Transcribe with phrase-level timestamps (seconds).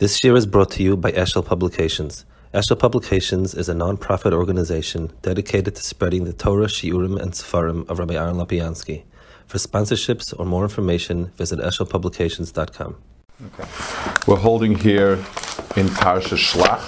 [0.00, 2.24] This year is brought to you by Eshel Publications.
[2.52, 8.00] Eshel Publications is a non-profit organization dedicated to spreading the Torah, Shiurim, and Sefarim of
[8.00, 9.04] Rabbi Aaron Lopiansky.
[9.46, 12.96] For sponsorships or more information, visit eshelpublications.com.
[13.46, 13.68] Okay.
[14.26, 15.12] We're holding here
[15.76, 16.82] in Parsha Shlach,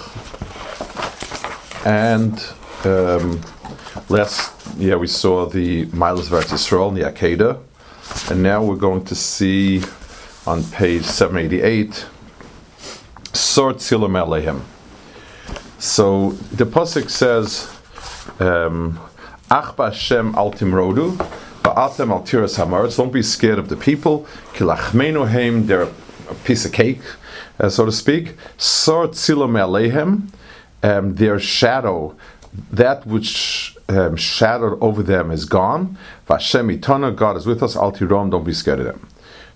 [1.86, 2.34] and
[2.84, 3.40] um,
[4.08, 7.62] last yeah we saw the Milas Vart Yisrael in the Akedah,
[8.32, 9.84] and now we're going to see
[10.44, 12.06] on page 788
[13.38, 14.60] Sort Tzilam Aleihim.
[15.78, 17.70] So the pasuk says,
[18.40, 18.98] um,
[19.50, 21.16] Ach Hashem al timrodu,
[21.62, 22.96] ba'atem al tiras hamaretz.
[22.96, 24.26] Don't be scared of the people.
[24.54, 27.02] Kilachmenu heim, they're a piece of cake,
[27.60, 28.36] uh, so to speak.
[28.56, 30.28] Sort Tzilam Aleihim,
[30.82, 32.16] um, their shadow,
[32.72, 35.98] that which um, shadowed over them is gone.
[36.26, 37.76] Vashem itana, God is with us.
[37.76, 39.06] Al tirom, don't be scared of them.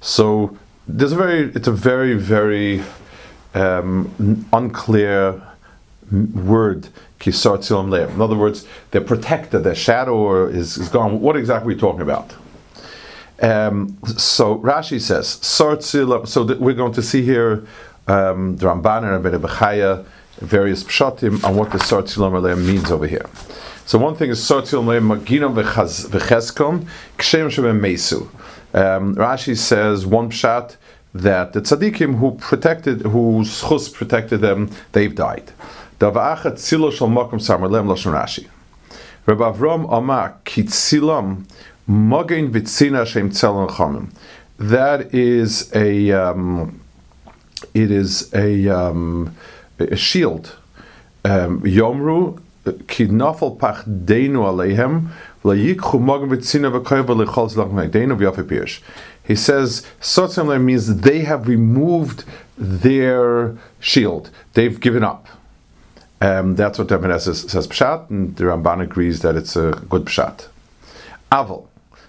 [0.01, 0.57] So
[0.87, 2.83] there's a very, it's a very, very
[3.55, 5.43] um, unclear
[6.11, 6.89] word.
[7.25, 9.63] In other words, they're protected.
[9.63, 11.21] Their shadow is, is gone.
[11.21, 12.35] What exactly are we talking about?
[13.43, 15.29] Um, so Rashi says.
[15.29, 17.67] So we're going to see here
[18.09, 20.07] um, the Ramban and Rabbi Bechaya
[20.41, 23.27] various pshatim on what the sar tzilam means over here.
[23.85, 26.87] So one thing is sar tzilam leim maginam v'cheskom
[27.19, 28.29] kshem shebem mesu.
[28.73, 30.77] Um, Rashi says one pshat
[31.15, 35.53] that the tzaddikim who protected, whose chus protected them, they've died.
[36.01, 36.19] Rabbi
[39.27, 41.47] Avram Amar Kitzilam
[41.89, 44.11] Vitzina Shem Tzelon.
[44.59, 46.81] That is a um,
[47.75, 49.37] it is a um,
[49.79, 50.57] a shield.
[51.25, 55.11] Um, Yomru Kidnafel Pach Aleihem
[55.43, 56.71] Vitzina
[57.49, 58.81] Zlach.
[59.25, 62.25] He says Sotzim means they have removed
[62.57, 64.31] their shield.
[64.55, 65.29] They've given up.
[66.21, 70.05] Um, that's what Ibn says, says Pshat, and the Ramban agrees that it's a good
[70.05, 70.49] Pshat.
[71.33, 71.67] Aval.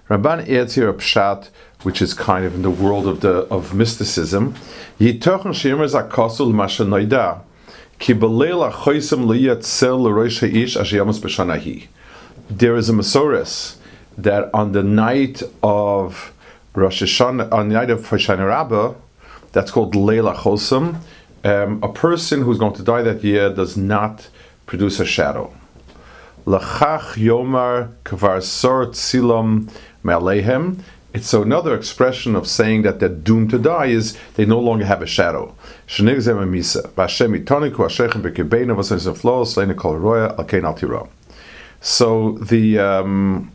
[0.10, 1.50] Ramban adds here a Pshat
[1.84, 4.54] which is kind of in the world of the of mysticism.
[5.00, 7.42] Yitochen shirmer zakosul mashanoida.
[8.00, 11.88] Ki belela choisem liyatzel l'roish ha'ish ashiyamas b'shanahi.
[12.50, 13.78] There is a Masoris
[14.18, 16.34] that on the night of
[16.74, 18.94] Rosh Hashanah, on the night of Hoshana Rabbah,
[19.52, 21.02] that's called Leila Chosam,
[21.44, 24.30] um, a person who's going to die that year does not
[24.66, 25.54] produce a shadow.
[26.46, 29.70] Lachach Yomar Kvar Sor Tzilam
[30.04, 30.80] Malehem.
[31.14, 35.02] It's another expression of saying that they're doomed to die is they no longer have
[35.02, 35.54] a shadow.
[35.88, 36.14] So
[42.38, 43.52] the um,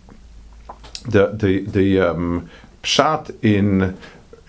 [1.08, 2.50] the the the um,
[2.86, 3.96] pshat in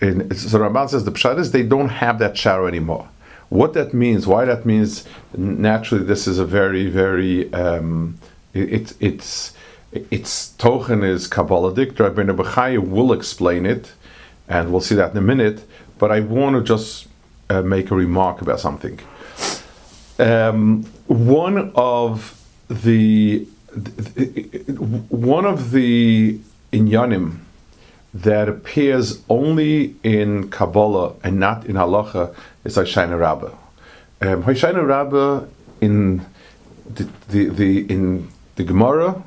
[0.00, 3.08] in so Ramban says the pshat is they don't have that shadow anymore.
[3.48, 5.06] What that means, why that means,
[5.36, 8.18] naturally, this is a very, very, um,
[8.52, 9.54] it, it's,
[9.90, 11.98] its tochen is Kabbalistic.
[11.98, 13.92] Rabbi Bechaya will explain it,
[14.48, 15.64] and we'll see that in a minute.
[15.98, 17.08] But I want to just
[17.48, 19.00] uh, make a remark about something.
[20.18, 22.38] Um, one of
[22.68, 23.46] the,
[25.08, 26.38] one of the
[26.70, 27.38] inyanim
[28.14, 33.54] that appears only in Kabbalah and not in Halacha is Hoshana Rabbah.
[34.20, 35.46] Um, Hoshana Rabbah
[35.80, 36.24] in
[36.88, 39.22] the, the, the, in the Gemara,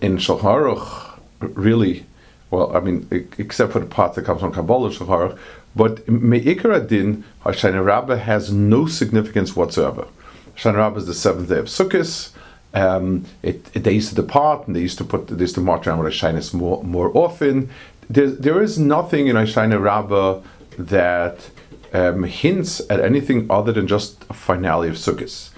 [0.00, 2.04] in Shulchan really,
[2.50, 3.08] well, I mean,
[3.38, 5.38] except for the part that comes from Kabbalah Shulchan
[5.74, 10.06] but Me'ikar Adin, Hoshana Rabbah has no significance whatsoever.
[10.56, 12.30] Hoshana Rabbah is the seventh day of Sukkot.
[12.74, 15.60] Um, it, it, they used to depart and they used to put they used to
[15.60, 17.68] march around with a more more often
[18.12, 20.40] there, there is nothing in Hoshana Rabbah
[20.78, 21.50] that
[21.92, 25.50] um, hints at anything other than just a finale of Sukkot.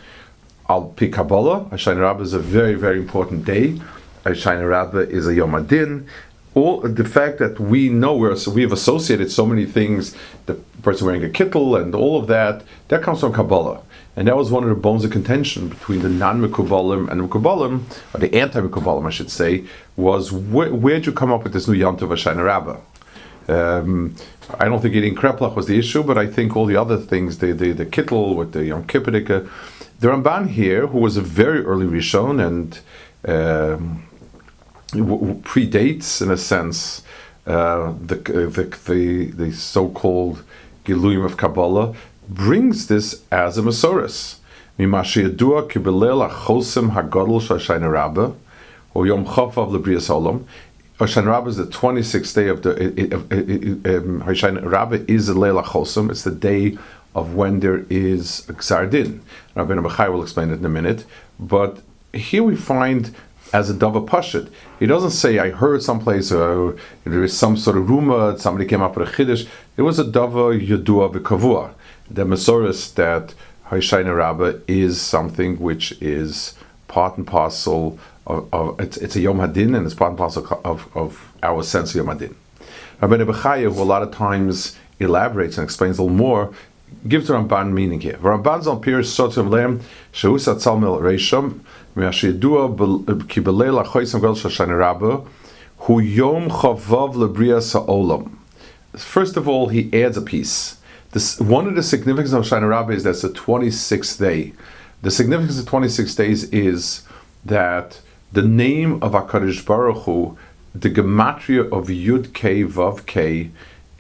[0.69, 3.81] Al Pi Kabbalah, Hoshana Rabbah is a very, very important day.
[4.25, 6.07] Hoshana Rabbah is a Yom Adin.
[6.55, 10.17] All the fact that we know we're, so we've associated so many things,
[10.47, 13.83] the person wearing a kittel and all of that, that comes from Kabbalah.
[14.17, 17.83] And that was one of the bones of contention between the non-Mekubalim and the Mekubalim,
[18.15, 19.65] or the anti-Mekubalim, I should say,
[19.97, 22.79] was wh- where'd you come up with this new Yom Tov Hoshana Rabbah?
[23.49, 24.15] Um,
[24.59, 27.39] I don't think eating kreplach was the issue, but I think all the other things,
[27.39, 29.49] the the, the kittel with the Yom Kippurika,
[30.01, 32.79] the Ramban here, who was a very early Rishon and
[33.27, 34.07] um,
[34.93, 37.03] w- predates in a sense
[37.47, 40.43] uh, the, the, the the so-called
[40.85, 41.95] Giluyim of Kabbalah,
[42.29, 44.37] brings this as a Masoris.
[44.79, 48.33] Mimashiyadua kibelel achosem hagodol shashayna rabbah,
[48.93, 50.45] or Yom Chofav Lebrias Olam.
[50.99, 56.09] Hoshana Rabbah is the 26th day of the um, Hoshana Rabbah is the Chosim.
[56.09, 56.79] It's the day
[57.17, 59.19] of when there is a Xardin.
[59.57, 61.05] Rabbi Bachai will explain it in a minute.
[61.41, 61.83] But
[62.13, 63.13] here we find
[63.53, 64.51] as a Dava Pashit.
[64.79, 68.83] He doesn't say, I heard someplace, uh, there is some sort of rumor, somebody came
[68.83, 69.49] up with a Chiddush.
[69.77, 71.73] It was a Dava Yadua V'Kavua.
[72.11, 73.35] The Masoris that
[73.69, 76.55] Hoshana Rabbah is something which is
[76.87, 80.61] part and parcel of, of it's, it's, a Yom Hadin and it's part and parcel
[80.65, 82.35] of, of our sense of Yom Hadin.
[83.01, 86.53] Rabbi Bechaya, who a lot of times elaborates and explains a little more,
[87.09, 88.19] gives the Ramban meaning here.
[88.19, 91.61] Ramban's on Pirs Sotim Leim, Shehus Atzal Mil Reisham,
[91.97, 95.23] Meashidua Ki Belela Choisam Gol Shashani Rabba,
[95.79, 98.37] Hu Yom Chavav Lebria Sa'olam.
[98.97, 100.77] First of all, he adds a piece.
[101.15, 104.53] This, one of the significance of Shana Rabbah is that's the 26th day.
[105.03, 107.05] The significance of 26 days is
[107.45, 108.01] that
[108.33, 110.37] the name of HaKadosh Baruch Hu,
[110.75, 113.53] the gematria of Yud K Vav K,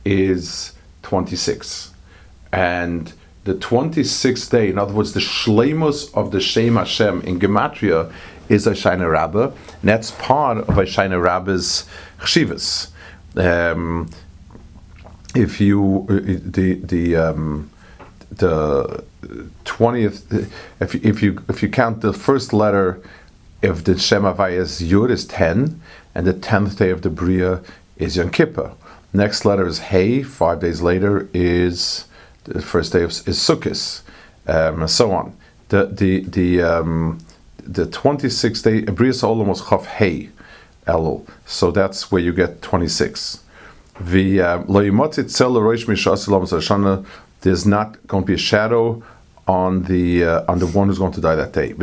[0.05, 0.73] is
[1.05, 1.93] 26.
[2.53, 3.13] And
[3.45, 8.13] the 26th day, in other words, the shlemus of the Shem Hashem in gematria
[8.49, 11.87] is a Shana Rabbah, and that's part of a Rabbah's
[12.19, 12.91] chshivas.
[13.37, 14.11] Um,
[15.35, 17.71] if you the the um,
[18.31, 19.05] the
[19.65, 20.33] twentieth,
[20.81, 23.03] if if you if you count the first letter
[23.65, 25.81] if the Shem Havayas Yud is 10,
[26.15, 27.63] and the 10th day of the Bria
[27.97, 28.73] is Yom Kippur.
[29.15, 32.07] Next letter is Hey, five days later is
[32.45, 34.03] the first day of, is Sukkot,
[34.47, 35.35] um, and so on.
[35.71, 37.21] The the the um,
[37.59, 40.29] the 26th day, Bria Olam was Chav Hey,
[40.87, 41.27] Elul.
[41.47, 43.44] So that's where you get 26.
[44.01, 44.41] The
[47.45, 49.03] there's not going to be a shadow
[49.47, 51.69] on the uh, on the one who's going to die that day.
[51.69, 51.75] He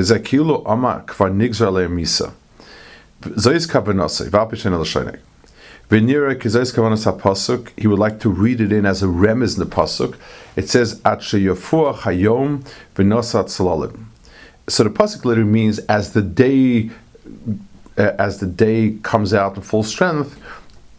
[7.88, 10.18] would like to read it in as a remiz in the pasuk.
[10.56, 12.66] It says at hayom
[12.96, 14.00] v'nosat.
[14.68, 16.90] So the pasuk literally means as the day
[17.98, 20.40] uh, as the day comes out in full strength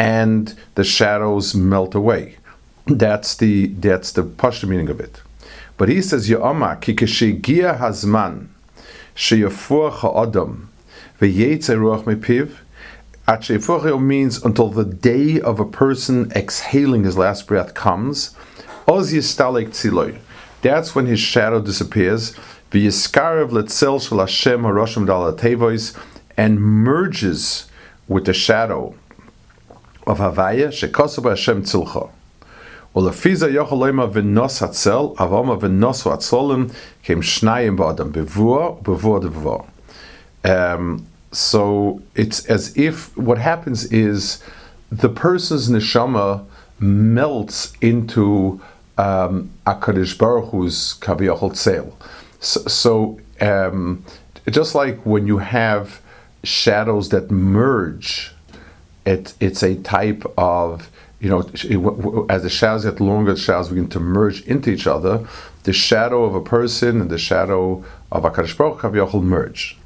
[0.03, 2.35] and the shadows melt away.
[2.87, 5.23] That's the that's the pashto meaning of it.
[5.77, 8.49] But he says, Ya'ama, ki kashigia hazman,
[9.15, 10.71] sheyafuach ha'adam,
[11.21, 12.57] v'yetze ruach mepiv,
[13.29, 18.35] at means until the day of a person exhaling his last breath comes,
[18.89, 20.19] oz yistalek tziloy.
[20.63, 22.33] That's when his shadow disappears,
[22.73, 25.29] v'yiskarev letzel shel Hashem haroshim dal
[26.37, 27.71] and merges
[28.09, 28.97] with the shadow
[30.07, 32.11] of Havaya Shekosuba Hashem tzilcha.
[32.95, 39.67] Olafiza yocholema v'nos hatzel avoma v'nos hatzolim came shnayim b'adam bevor bevor devor.
[40.45, 44.43] Um, so it's as if what happens is
[44.91, 46.45] the person's neshama
[46.79, 48.61] melts into
[48.99, 50.99] um, HaKadosh Baruch Hu's
[51.55, 51.97] Tzel.
[52.41, 54.05] So, so um,
[54.51, 56.03] just like when you have
[56.45, 58.33] shadows that merge
[59.05, 60.91] it, it's a type of
[61.23, 65.25] you know, as the shadows get longer, the shadows begin to merge into each other.
[65.63, 69.79] The shadow of a person and the shadow of Akadosh Baruch Hu merge.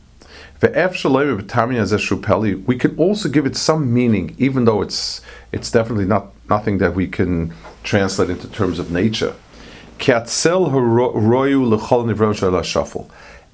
[2.67, 5.21] We can also give it some meaning, even though it's
[5.53, 7.53] it's definitely not nothing that we can
[7.83, 9.35] translate into terms of nature.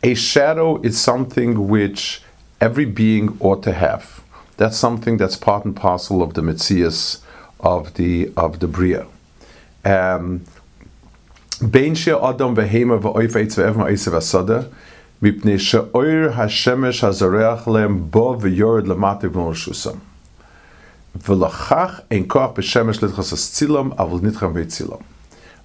[0.04, 2.22] A shadow is something which
[2.60, 4.21] every being ought to have.
[4.62, 7.20] That's something that's part and parcel of the Metzias
[7.58, 9.06] of the of the bria.
[9.84, 10.44] Um,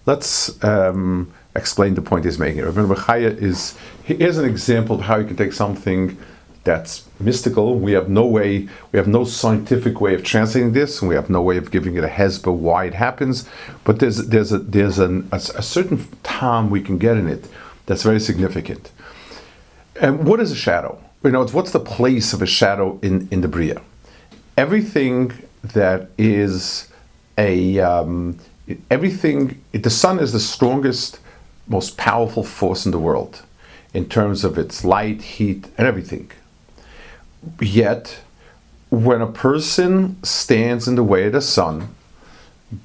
[0.08, 2.64] Let's um, explain the point he's making.
[2.64, 6.18] Rabbi Bechaya is here's an example of how you can take something
[6.68, 7.80] that's mystical.
[7.80, 11.30] We have no way, we have no scientific way of translating this, and we have
[11.30, 13.48] no way of giving it a hesba why it happens.
[13.86, 17.48] But there's there's a there's an, a, a certain time we can get in it
[17.86, 18.92] that's very significant.
[20.02, 21.02] And what is a shadow?
[21.24, 23.82] You know, it's what's the place of a shadow in in the bria?
[24.58, 25.32] Everything
[25.64, 26.92] that is
[27.38, 28.38] a um,
[28.92, 29.40] everything.
[29.72, 31.20] The sun is the strongest,
[31.68, 33.42] most powerful force in the world
[33.94, 36.30] in terms of its light, heat, and everything.
[37.62, 38.20] Yet,
[38.90, 41.96] when a person stands in the way of the sun,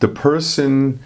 [0.01, 1.01] the person,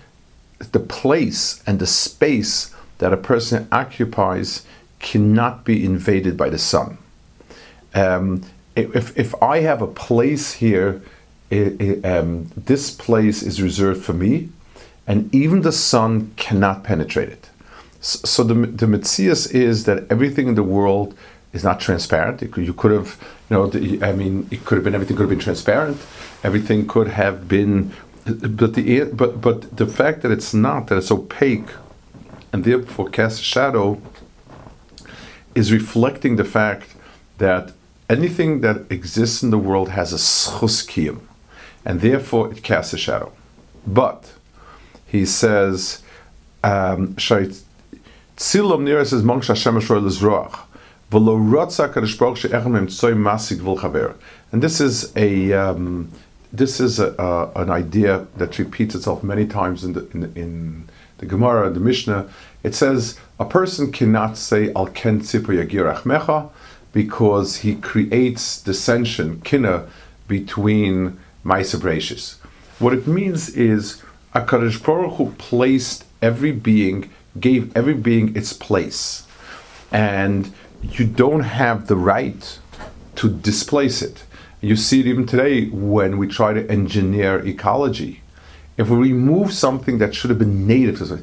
[0.73, 4.67] the place and the space that a person occupies
[4.99, 6.99] cannot be invaded by the sun.
[7.95, 8.43] Um,
[8.75, 11.03] if, if I have a place here,
[11.51, 14.51] it, it, um, this place is reserved for me,
[15.07, 17.49] and even the sun cannot penetrate it.
[18.01, 21.17] So the the mitzias is that everything in the world
[21.57, 22.39] is not transparent.
[22.53, 23.11] Could, you could have,
[23.49, 25.99] you know, the, I mean, it could have been everything could have been transparent.
[26.45, 27.93] Everything could have been,
[28.61, 31.71] but the but but the fact that it's not, that it's opaque,
[32.53, 34.01] and therefore casts a shadow,
[35.55, 36.89] is reflecting the fact
[37.39, 37.73] that
[38.09, 40.81] anything that exists in the world has a schus
[41.85, 43.33] and therefore it casts a shadow.
[43.87, 44.33] But
[45.07, 46.03] he says,
[46.63, 47.15] um,
[48.37, 50.66] Tzilom nira says, Mong Hashem Lizroach.
[54.53, 56.11] And this is a um,
[56.53, 60.89] this is a, uh, an idea that repeats itself many times in the in, in
[61.19, 62.29] the Gemara, the Mishnah.
[62.63, 66.51] It says a person cannot say Al Ken Mecha
[66.93, 69.87] because he creates dissension, kinna,
[70.27, 72.41] between Maisa
[72.79, 74.03] What it means is
[74.35, 79.27] Akadosh Baruch Hu placed every being, gave every being its place,
[79.93, 80.53] and
[80.93, 82.59] you don't have the right
[83.17, 84.25] to displace it.
[84.61, 88.23] You see it even today when we try to engineer ecology.
[88.77, 91.23] If we remove something that should have been native to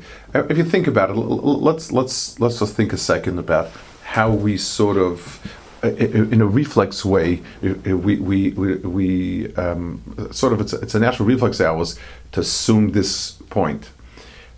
[0.50, 3.70] if you think about it, let's let's let's just think a second about
[4.04, 5.40] how we sort of
[5.84, 10.02] in a reflex way, we, we, we, we um,
[10.32, 12.00] sort of, it's a, it's a natural reflex ours
[12.32, 13.90] to assume this point.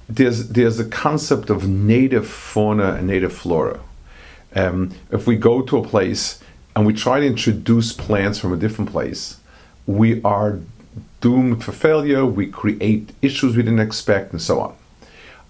[0.07, 3.79] There's, there's a concept of native fauna and native flora.
[4.55, 6.39] Um, if we go to a place
[6.75, 9.39] and we try to introduce plants from a different place,
[9.85, 10.59] we are
[11.21, 14.75] doomed for failure, we create issues we didn't expect, and so on.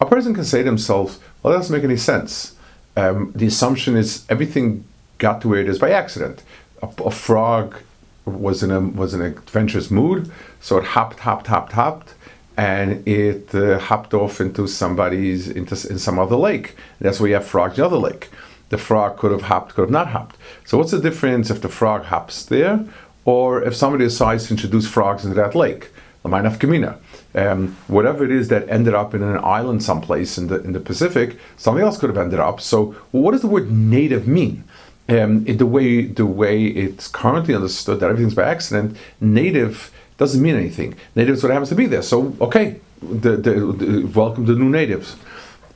[0.01, 2.55] A person can say to himself, well, that doesn't make any sense.
[2.97, 4.85] Um, the assumption is everything
[5.17, 6.43] got to where it is by accident.
[6.81, 7.77] A, a, frog
[8.25, 12.13] was in a was in an adventurous mood, so it hopped, hopped, hopped, hopped,
[12.57, 16.75] and it uh, hopped off into somebody's into in some other lake.
[16.99, 18.29] That's where you have frogs in the other lake
[18.69, 20.37] the frog could have hopped, could have not hopped.
[20.65, 22.83] So what's the difference if the frog hops there,
[23.23, 25.89] or if somebody decides to introduce frogs into that lake?
[26.23, 26.97] The of Kamina.
[27.35, 30.79] Um, whatever it is that ended up in an island someplace in the in the
[30.79, 32.59] Pacific, something else could have ended up.
[32.61, 34.63] So, what does the word native mean?
[35.07, 40.55] Um, the way the way it's currently understood that everything's by accident, native doesn't mean
[40.55, 40.95] anything.
[41.15, 42.01] Native is what happens to be there.
[42.01, 45.15] So, okay, the, the, welcome the new natives.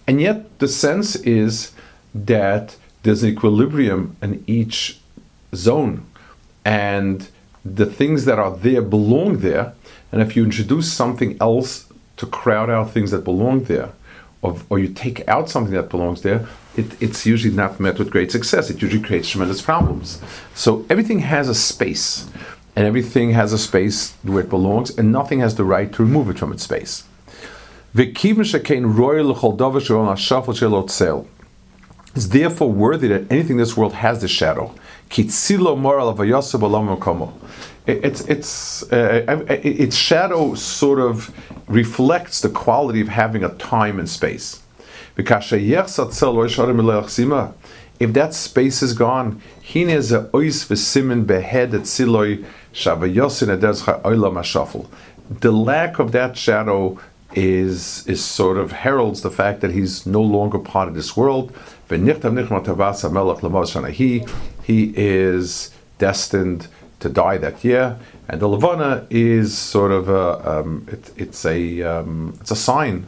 [0.08, 1.74] And yet, the sense is
[2.13, 5.00] that there's an equilibrium in each
[5.56, 6.06] zone.
[6.66, 7.28] And
[7.63, 9.74] the things that are there belong there.
[10.12, 11.88] And if you introduce something else
[12.18, 13.89] to crowd out things that belong there
[14.42, 18.10] or, or you take out something that belongs there it, it's usually not met with
[18.10, 18.70] great success.
[18.70, 20.22] It usually creates tremendous problems.
[20.56, 22.30] So everything has a space.
[22.75, 26.30] And everything has a space where it belongs and nothing has the right to remove
[26.30, 27.04] it from its space
[32.16, 34.74] it's therefore worthy that anything in this world has the shadow.
[37.88, 41.32] It's it's uh, its shadow sort of
[41.68, 44.62] reflects the quality of having a time and space.
[48.00, 49.42] If that space is gone,
[55.42, 56.98] the lack of that shadow
[57.36, 61.51] is is sort of heralds the fact that he's no longer part of this world.
[64.63, 66.67] He is destined
[67.00, 71.81] to die that year, and the Levana is sort of a um, it, it's a
[71.81, 73.08] um, it's a sign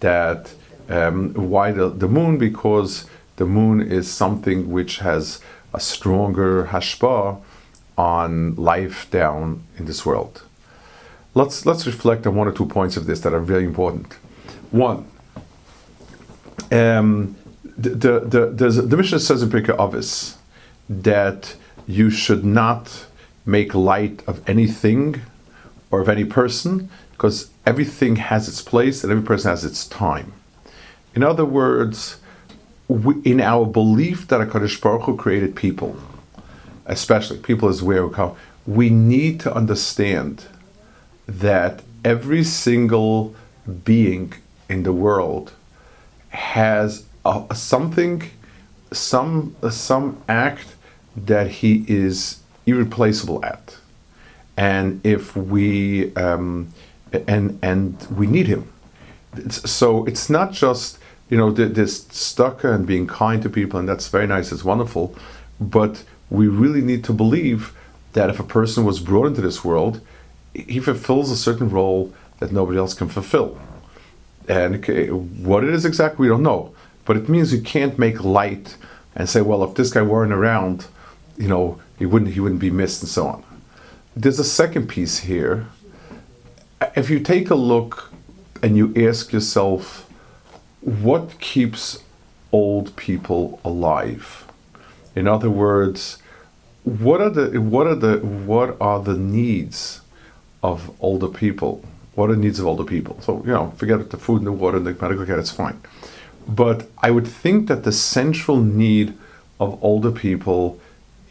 [0.00, 0.52] that
[0.88, 2.38] um, why the, the moon?
[2.38, 3.06] Because
[3.36, 5.40] the moon is something which has
[5.72, 7.40] a stronger hashpa
[7.98, 10.42] on life down in this world.
[11.34, 14.14] Let's let's reflect on one or two points of this that are very important.
[14.70, 15.06] One,
[16.72, 17.36] um,
[17.76, 17.90] the,
[18.20, 20.36] the, the, the Mishnah says in Pirkei Avos
[20.88, 21.56] that
[21.86, 23.06] you should not
[23.44, 25.22] make light of anything
[25.90, 30.32] or of any person because everything has its place and every person has its time.
[31.14, 32.18] In other words,
[32.88, 35.96] we, in our belief that HaKadosh Baruch Hu created people,
[36.86, 40.44] especially people as we come, we need to understand
[41.26, 43.34] that every single
[43.84, 44.32] being
[44.68, 45.52] in the world
[46.30, 47.04] has
[47.54, 48.30] something,
[48.92, 50.68] some some act
[51.16, 53.76] that he is irreplaceable at,
[54.56, 56.72] and if we um,
[57.26, 58.70] and and we need him,
[59.36, 60.98] it's, so it's not just
[61.30, 65.14] you know this stucker and being kind to people, and that's very nice, it's wonderful,
[65.60, 67.72] but we really need to believe
[68.12, 70.00] that if a person was brought into this world
[70.56, 73.58] he fulfills a certain role that nobody else can fulfill.
[74.48, 74.84] And
[75.44, 76.74] what it is exactly, we don't know.
[77.06, 78.76] But it means you can't make light
[79.14, 80.86] and say, well, if this guy weren't around,
[81.38, 83.44] you know, he wouldn't he wouldn't be missed and so on.
[84.14, 85.66] There's a second piece here.
[86.94, 88.12] If you take a look
[88.62, 90.10] and you ask yourself,
[90.80, 92.02] what keeps
[92.52, 94.46] old people alive?
[95.14, 96.18] In other words,
[96.84, 100.00] what are the what are the what are the needs
[100.62, 101.84] of older people?
[102.14, 103.20] What are the needs of older people?
[103.20, 105.38] So you know, forget the food and the water and the medical care.
[105.38, 105.80] It's fine,
[106.48, 109.16] but I would think that the central need
[109.58, 110.78] of older people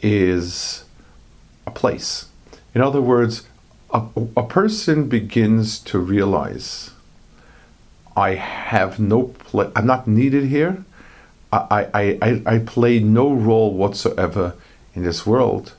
[0.01, 0.83] is
[1.65, 2.25] a place.
[2.73, 3.47] In other words,
[3.93, 4.03] a,
[4.35, 6.91] a person begins to realize
[8.15, 10.83] I have no place, I'm not needed here.
[11.51, 14.55] I, I, I, I play no role whatsoever
[14.93, 15.73] in this world.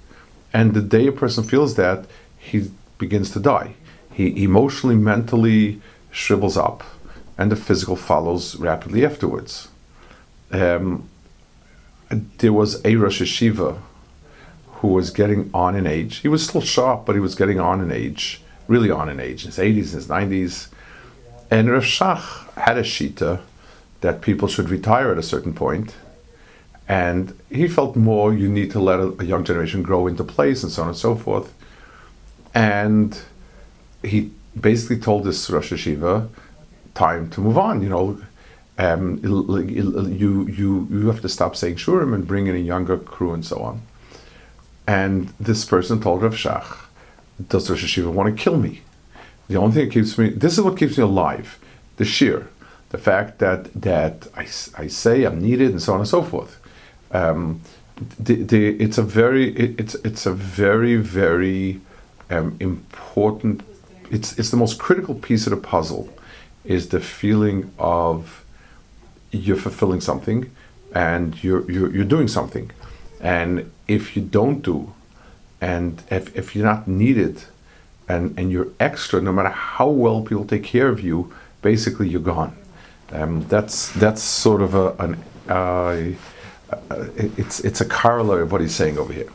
[0.52, 2.06] And the day a person feels that,
[2.38, 3.74] he begins to die.
[4.12, 6.82] He emotionally, mentally shrivels up,
[7.38, 9.68] and the physical follows rapidly afterwards.
[10.50, 11.08] Um,
[12.10, 13.78] there was a Rosh Yeshiva
[14.76, 16.18] who was getting on in age.
[16.18, 19.44] He was still sharp, but he was getting on in age, really on in age,
[19.44, 20.68] in his 80s, his 90s.
[21.50, 23.40] And Rav Shach had a shita
[24.00, 25.94] that people should retire at a certain point.
[26.88, 30.62] and he felt more you need to let a, a young generation grow into place
[30.62, 31.52] and so on and so forth.
[32.54, 33.20] And
[34.02, 36.28] he basically told this Rosh Yeshiva,
[36.96, 37.82] time to move on.
[37.82, 38.20] You know,
[38.78, 43.32] um, you you you have to stop saying shurim and bring in a younger crew
[43.32, 43.82] and so on.
[44.86, 46.76] And this person told Rav Shach,
[47.48, 48.82] "Does Rosh Yeshiva want to kill me?
[49.48, 51.58] The only thing that keeps me this is what keeps me alive:
[51.96, 52.48] the sheer,
[52.90, 54.46] the fact that that I,
[54.82, 56.60] I say I'm needed and so on and so forth."
[57.12, 57.60] Um,
[58.18, 61.80] the, the, it's a very it, it's it's a very very
[62.30, 63.62] um, important.
[64.10, 66.08] It's it's the most critical piece of the puzzle,
[66.66, 68.44] is the feeling of
[69.30, 70.50] you're fulfilling something,
[70.94, 72.70] and you're you're, you're doing something,
[73.20, 74.92] and if you don't do,
[75.60, 77.44] and if, if you're not needed,
[78.08, 82.20] and and you're extra, no matter how well people take care of you, basically you're
[82.20, 82.56] gone.
[83.12, 86.14] Um, that's that's sort of a an uh,
[87.16, 89.30] it's it's a corollary of what he's saying over here.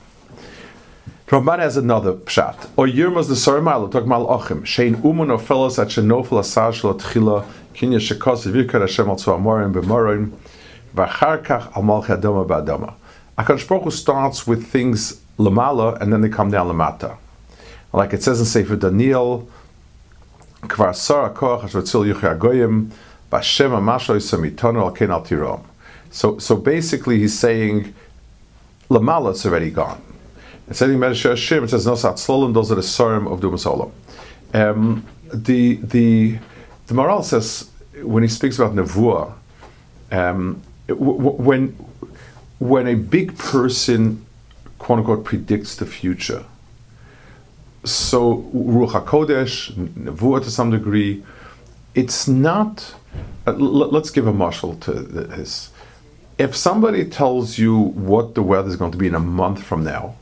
[1.32, 2.72] Ramban has another pshat.
[2.76, 6.32] Or yirmas the sormal talk mal ochim shein umun of fellows at shenofel
[6.84, 10.34] lo tchila kinya shekos virkar Hashem al tzuamorim b'morim
[10.94, 12.10] v'achar kach al malch
[13.38, 17.16] Baruch Hu starts with things lamala and then they come down lamata.
[17.94, 19.48] Like it says in Sefer Daniel,
[20.64, 22.92] kvar sar akoach asher tzil yuchei agoyim
[23.32, 25.64] yisamitono al ken al tirom.
[26.10, 27.96] So, so basically, he's saying,
[28.90, 30.11] Lamala, it's already gone.
[30.72, 33.66] And saying Medrash Hashem, it says, Nosat Slolim, those are the Sarim of Dumas
[34.54, 36.40] um, the, the,
[36.88, 37.70] the Maharal says,
[38.02, 39.34] when he speaks about Nevuah,
[40.14, 41.76] um, when,
[42.60, 44.26] when a big person,
[44.80, 46.46] quote unquote, predicts the future,
[47.84, 51.22] so Ruach HaKodesh, Nevuah to some degree,
[51.96, 52.96] it's not.
[53.46, 55.70] Uh, let's give a marshal to this
[56.38, 59.84] if somebody tells you what the weather is going to be in a month from
[59.84, 60.16] now,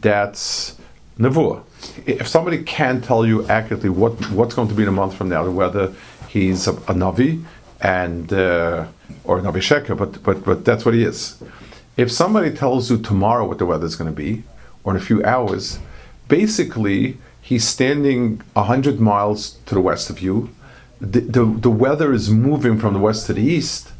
[0.00, 0.76] that's
[1.18, 1.62] nevuah.
[2.06, 5.28] If somebody can tell you accurately what, what's going to be in a month from
[5.28, 5.94] now, whether
[6.28, 7.42] he's a, a navi
[7.80, 8.86] and uh,
[9.24, 11.42] or a navi sheker, but but but that's what he is.
[11.96, 14.44] If somebody tells you tomorrow what the weather is going to be,
[14.84, 15.78] or in a few hours,
[16.28, 20.50] basically he's standing hundred miles to the west of you.
[21.00, 23.90] The, the, the weather is moving from the west to the east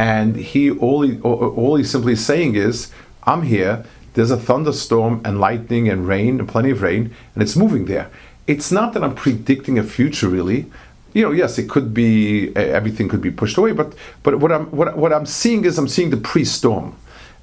[0.00, 2.90] and he all he all he's simply saying is,
[3.24, 3.84] "I'm here.
[4.14, 8.10] There's a thunderstorm and lightning and rain and plenty of rain, and it's moving there."
[8.46, 10.66] It's not that I'm predicting a future, really.
[11.12, 14.66] You know, yes, it could be everything could be pushed away, but but what I'm
[14.66, 16.96] what, what I'm seeing is I'm seeing the pre-storm.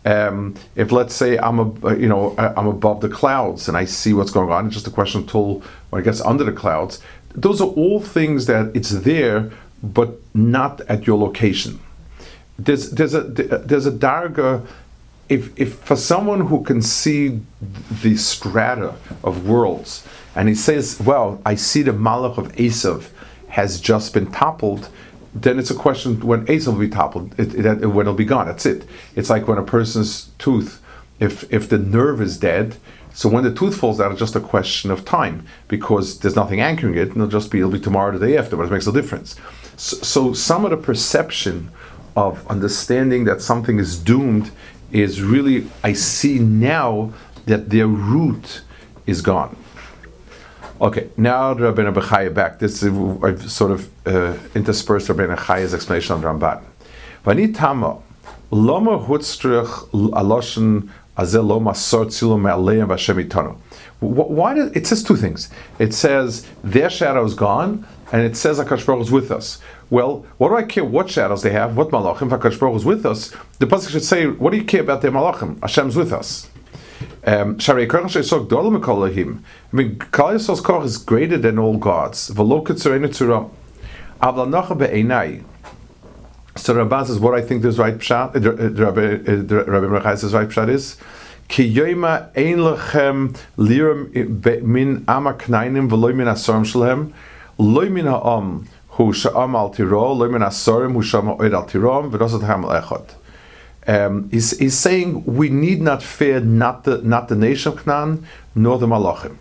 [0.05, 3.75] Um, if let's say I'm a uh, you know uh, I'm above the clouds and
[3.75, 7.01] I see what's going on, it's just a question until it gets under the clouds.
[7.33, 9.51] Those are all things that it's there,
[9.83, 11.79] but not at your location
[12.57, 14.65] there's there's a uh, there's a darga
[15.29, 17.39] if if for someone who can see
[18.01, 23.09] the strata of worlds and he says well i see the malach of esav
[23.49, 24.89] has just been toppled
[25.33, 28.47] then it's a question when esav will be toppled it, it, when it'll be gone.
[28.47, 28.85] That's it.
[29.15, 30.81] It's like when a person's tooth
[31.19, 32.77] if if the nerve is dead
[33.13, 36.61] so when the tooth falls out it's just a question of time because there's nothing
[36.61, 38.87] anchoring it and it'll just be it'll be tomorrow the day after but it makes
[38.87, 39.35] no difference.
[39.75, 41.71] So, so some of the perception
[42.15, 44.51] of understanding that something is doomed
[44.91, 47.13] is really, I see now
[47.45, 48.61] that their root
[49.05, 49.55] is gone.
[50.79, 52.59] Okay, now Rabbeinu Bechaya back.
[52.59, 56.63] This is, I've sort of uh, interspersed Rabbeinu Chaya's explanation on Ramban.
[57.25, 57.99] Vani tama
[58.51, 60.89] loma hutztrich aloshen
[63.99, 65.49] Why did it says two things?
[65.79, 69.59] It says their shadow is gone, and it says Hakadosh Baruch is with us.
[69.89, 71.75] Well, what do I care what shadows they have?
[71.75, 72.31] What malachim?
[72.31, 73.33] If Hakadosh Baruch is with us.
[73.57, 75.59] The pasuk should say, "What do you care about their malachim?
[75.59, 76.49] Hashem's with us."
[77.25, 77.87] Um, I mean,
[79.97, 82.31] Klal Yisrael's is greater than all gods.
[86.57, 90.69] So Rabban says, what I think this right pshat, uh, Rabbi Mechai says right pshat
[90.69, 90.97] is,
[91.47, 97.13] Ki yoima ein lechem liram min ama knainim v'loy min asorim shalhem,
[97.57, 102.11] loy min ha'am hu sha'am al tiro, loy min asorim hu sha'am oid al tirom,
[102.11, 103.15] v'rosat ham echot.
[103.87, 108.27] Um, he's, he's saying we need not fear not the not the nation of Canaan
[108.53, 109.37] nor the Malachim.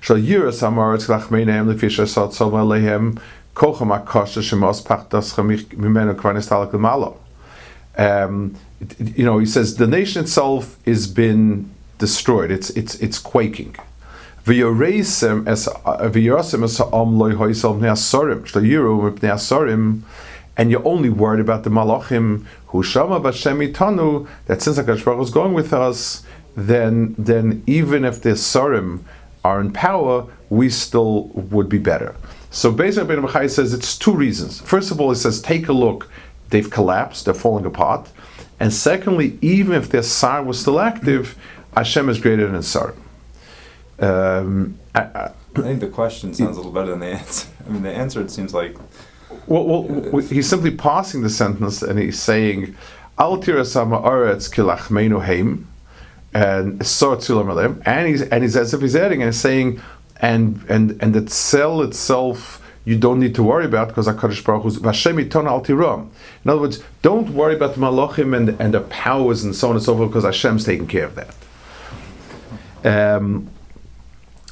[0.00, 3.18] Shall yiras amaretz lachmeinehem lefisha sot som alehem
[7.96, 8.54] Um,
[8.98, 12.52] you know, he says the nation itself has been destroyed.
[12.52, 13.76] It's it's it's quaking.
[14.46, 14.56] And
[20.70, 25.52] you're only worried about the malachim who shama b'shem that since Hakadosh Baruch is going
[25.54, 26.22] with us,
[26.56, 29.00] then then even if the sarim
[29.44, 32.14] are in power, we still would be better.
[32.50, 34.60] So basically, Ben Bachai says it's two reasons.
[34.60, 36.10] First of all, he says take a look,
[36.50, 38.10] they've collapsed, they're falling apart,
[38.60, 41.36] and secondly, even if their sar was still active,
[41.76, 42.94] Hashem is greater than sar.
[44.00, 47.48] Um, I, I, I think the question sounds a little better than the answer.
[47.66, 48.76] I mean, the answer it seems like
[49.46, 52.76] well, well, he's simply passing the sentence and he's saying,
[53.18, 55.66] Al tirasama aretz kilachmeinu heim,
[56.34, 56.80] and
[57.86, 59.80] and he's and he's as if he's adding and saying,
[60.20, 64.62] and and and the cell itself you don't need to worry about because Hakadosh Baruch
[64.62, 66.08] Hu Vashem al tiram.
[66.42, 69.76] In other words, don't worry about the malachim and and the powers and so on
[69.76, 71.34] and so forth because Hashem's taking care of that.
[73.16, 73.50] Um,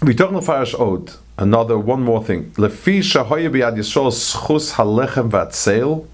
[0.03, 2.51] we talk about Farash Od another one more thing.
[2.53, 6.07] Lefi shahoya biyad Yisrael schus halechem vatzel.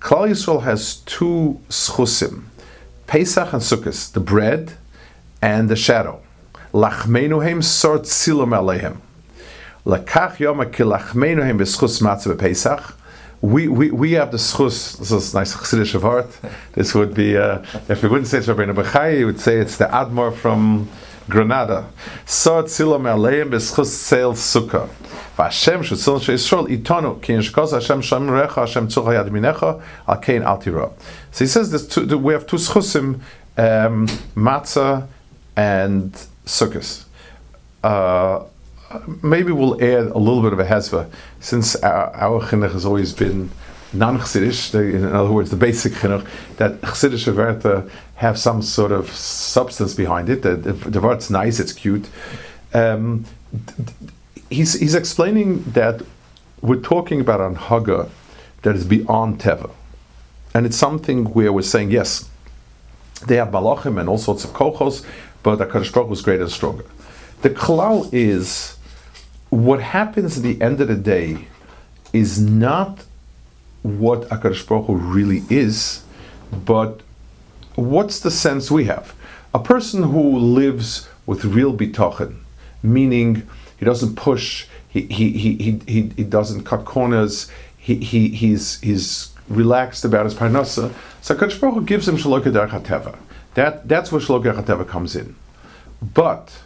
[0.00, 2.44] Klal Yisrael has two schusim,
[3.06, 4.72] Pesach and Sukkot, the bread
[5.42, 6.22] and the shadow.
[6.72, 8.98] Lachmenuhem sort silam alehem.
[9.84, 12.94] Lakach yom kilachmenuhem matzah.
[13.42, 16.28] We, we, we have the schus, this is nice Chassidish of heart.
[16.74, 19.78] This would be, uh, if we wouldn't say it's Rabbeinu Bechai, you would say it's
[19.78, 20.90] the Admor from
[21.28, 21.86] Granada.
[22.26, 24.90] So tzilam aleim b'schus seil sukkah.
[25.38, 30.90] Itonu ki Hashem Hashem al kein al tira.
[31.32, 33.20] So he says this two, we have two schusim,
[33.56, 34.06] um,
[34.36, 35.06] matzah
[35.56, 36.12] and
[36.50, 37.04] sukkahs.
[37.82, 38.44] Uh,
[39.22, 43.12] maybe we'll add a little bit of a hezva, since our, our chinuch has always
[43.12, 43.50] been
[43.92, 49.94] non-Chassidish, in other words, the basic chinuch, that Chassidish Werte have some sort of substance
[49.94, 50.42] behind it.
[50.42, 52.08] The, the, the word's nice, it's cute.
[52.74, 53.24] Um,
[54.48, 56.02] he's, he's explaining that
[56.60, 58.10] we're talking about an haga
[58.62, 59.70] that is beyond teva.
[60.54, 62.28] And it's something where we're saying, yes,
[63.26, 65.04] they have malachim and all sorts of kochos,
[65.42, 66.84] but the Baruch was greater and stronger.
[67.42, 68.76] The klal is,
[69.48, 71.46] what happens at the end of the day
[72.12, 73.04] is not
[73.82, 76.02] what HaKadosh Baruch Hu really is,
[76.66, 77.00] but
[77.76, 79.14] what's the sense we have?
[79.54, 82.40] A person who lives with real bitachon,
[82.82, 83.48] meaning
[83.78, 88.80] he doesn't push, he, he, he, he, he, he doesn't cut corners, he, he, he's,
[88.80, 90.92] he's relaxed about his parnasa.
[91.22, 93.18] So HaKadosh Baruch Hu gives him Shalok HaTeva.
[93.54, 95.34] That, that's where Shalok HaTeva comes in.
[96.14, 96.62] But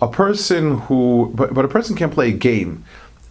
[0.00, 2.84] a person who, but, but a person can play a game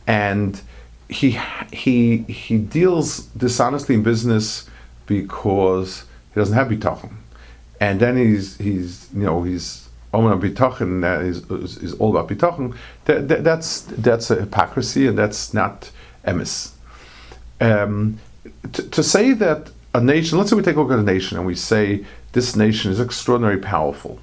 [0.07, 0.61] and
[1.09, 1.39] he
[1.71, 4.69] he he deals dishonestly in business
[5.05, 7.13] because he doesn't have bitachon,
[7.79, 12.29] and then he's he's you know he's omen bitachon that is, is, is all about
[12.29, 12.75] bitachon.
[13.05, 15.91] That, that, that's that's a hypocrisy and that's not
[16.25, 16.71] emis.
[17.61, 18.19] Um,
[18.73, 21.37] to, to say that a nation, let's say we take a look at a nation
[21.37, 22.03] and we say
[22.35, 24.19] this nation is extraordinarily powerful.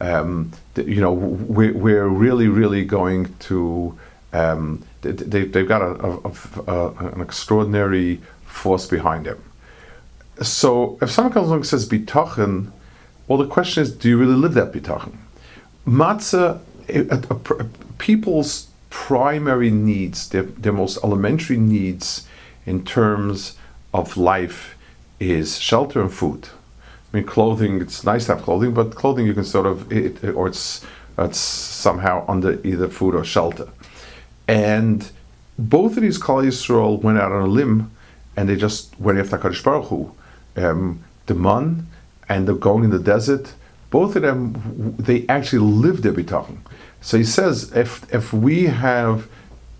[0.00, 3.98] Um, you know, we're, we're really, really going to
[4.32, 6.32] um, they, they've got a, a,
[6.66, 9.42] a, an extraordinary force behind them.
[10.42, 12.70] So if someone comes along and says bitachon,
[13.26, 15.16] well, the question is, do you really live that bitachon?
[15.86, 16.60] Matzah,
[17.98, 22.26] people's primary needs, their, their most elementary needs
[22.64, 23.56] in terms
[23.94, 24.76] of life
[25.18, 26.48] is shelter and food.
[27.16, 30.22] I mean, clothing, it's nice to have clothing, but clothing you can sort of, it,
[30.24, 30.84] or it's,
[31.16, 33.68] it's somehow under either food or shelter
[34.48, 35.10] and
[35.58, 37.90] both of these Klal Yisrael went out on a limb,
[38.36, 40.14] and they just went after Kadosh Baruch Hu.
[40.56, 41.86] Um, the man
[42.28, 43.54] and the going in the desert,
[43.90, 46.58] both of them, they actually lived their bitachon.
[47.00, 49.28] So he says, if if we have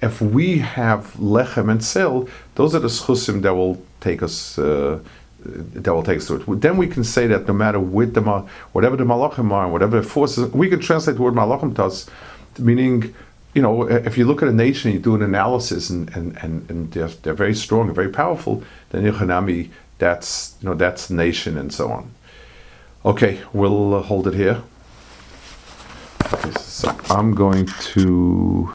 [0.00, 4.58] if we have lechem and sel, those are the schusim that will take us.
[4.58, 5.00] Uh,
[5.46, 6.60] that will take us through it.
[6.60, 8.20] Then we can say that no matter what the
[8.72, 12.08] whatever the malachim are, whatever forces, we can translate the word malachim to us,
[12.58, 13.14] meaning,
[13.54, 16.36] you know, if you look at a nation, and you do an analysis, and and,
[16.38, 18.62] and, and they're, they're very strong and very powerful.
[18.90, 22.10] Then Yechanami, that's you know that's nation and so on.
[23.04, 24.62] Okay, we'll hold it here.
[26.32, 28.64] Okay, so I'm going to.